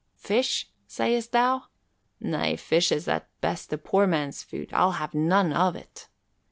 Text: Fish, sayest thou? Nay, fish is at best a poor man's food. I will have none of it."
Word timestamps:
Fish, 0.17 0.67
sayest 0.87 1.31
thou? 1.31 1.65
Nay, 2.19 2.55
fish 2.55 2.91
is 2.91 3.07
at 3.07 3.29
best 3.39 3.71
a 3.71 3.77
poor 3.77 4.07
man's 4.07 4.41
food. 4.41 4.73
I 4.73 4.83
will 4.85 4.91
have 4.93 5.13
none 5.13 5.53
of 5.53 5.75
it." 5.75 6.07